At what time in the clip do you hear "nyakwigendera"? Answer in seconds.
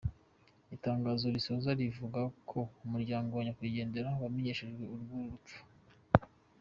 3.45-4.09